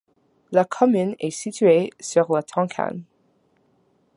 La 0.51 0.65
commune 0.65 1.15
est 1.19 1.29
située 1.29 1.91
sur 1.99 2.33
la 2.33 2.41
Tancanne. 2.41 3.03